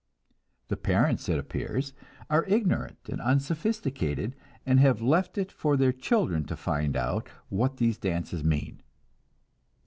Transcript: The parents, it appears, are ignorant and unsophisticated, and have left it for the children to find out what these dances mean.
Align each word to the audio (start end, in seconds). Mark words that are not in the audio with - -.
The 0.69 0.77
parents, 0.77 1.29
it 1.29 1.37
appears, 1.37 1.93
are 2.27 2.43
ignorant 2.45 2.97
and 3.07 3.21
unsophisticated, 3.21 4.35
and 4.65 4.79
have 4.79 4.99
left 4.99 5.37
it 5.37 5.51
for 5.51 5.77
the 5.77 5.93
children 5.93 6.43
to 6.45 6.55
find 6.57 6.97
out 6.97 7.27
what 7.49 7.77
these 7.77 7.99
dances 7.99 8.43
mean. 8.43 8.81